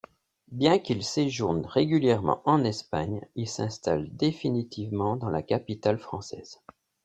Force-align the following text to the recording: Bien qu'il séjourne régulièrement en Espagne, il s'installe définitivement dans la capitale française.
Bien 0.51 0.79
qu'il 0.79 1.03
séjourne 1.03 1.63
régulièrement 1.63 2.41
en 2.45 2.63
Espagne, 2.63 3.21
il 3.35 3.47
s'installe 3.47 4.09
définitivement 4.17 5.15
dans 5.15 5.29
la 5.29 5.43
capitale 5.43 5.99
française. 5.99 6.59